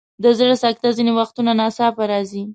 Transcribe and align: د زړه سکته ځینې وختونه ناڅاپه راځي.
د 0.23 0.25
زړه 0.37 0.55
سکته 0.63 0.87
ځینې 0.97 1.11
وختونه 1.19 1.51
ناڅاپه 1.59 2.03
راځي. 2.11 2.43